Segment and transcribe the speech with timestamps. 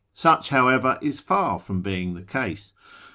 [0.15, 2.73] Such, however, is far from being the case.